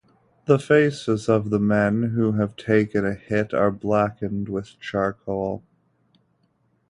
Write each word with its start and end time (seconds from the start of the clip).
The 0.45 0.57
faces 0.57 1.29
of 1.29 1.51
the 1.51 1.59
men 1.59 2.01
who 2.15 2.31
have 2.31 2.55
taken 2.55 3.05
a 3.05 3.13
hit 3.13 3.53
are 3.53 3.69
blackened 3.69 4.49
with 4.49 4.79
charcoal. 4.79 5.61